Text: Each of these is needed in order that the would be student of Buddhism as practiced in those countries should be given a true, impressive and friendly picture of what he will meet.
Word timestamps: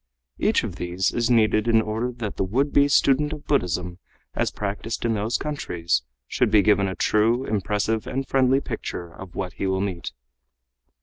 Each 0.39 0.63
of 0.63 0.77
these 0.77 1.11
is 1.11 1.29
needed 1.29 1.67
in 1.67 1.79
order 1.79 2.11
that 2.11 2.35
the 2.37 2.43
would 2.43 2.73
be 2.73 2.87
student 2.87 3.33
of 3.33 3.45
Buddhism 3.45 3.99
as 4.33 4.49
practiced 4.49 5.05
in 5.05 5.13
those 5.13 5.37
countries 5.37 6.01
should 6.27 6.49
be 6.49 6.63
given 6.63 6.87
a 6.87 6.95
true, 6.95 7.45
impressive 7.45 8.07
and 8.07 8.27
friendly 8.27 8.61
picture 8.61 9.13
of 9.13 9.35
what 9.35 9.53
he 9.53 9.67
will 9.67 9.81
meet. 9.81 10.11